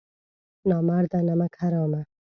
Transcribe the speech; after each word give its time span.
نامرده 0.69 1.19
نمک 1.29 1.53
حرامه! 1.61 2.01